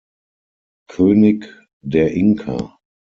[0.89, 2.75] König der Inka.